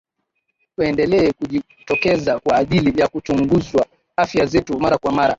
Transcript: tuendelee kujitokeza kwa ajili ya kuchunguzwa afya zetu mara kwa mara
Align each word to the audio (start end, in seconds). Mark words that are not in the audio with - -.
tuendelee 0.75 1.31
kujitokeza 1.31 2.39
kwa 2.39 2.55
ajili 2.57 3.01
ya 3.01 3.07
kuchunguzwa 3.07 3.85
afya 4.15 4.45
zetu 4.45 4.79
mara 4.79 4.97
kwa 4.97 5.11
mara 5.11 5.29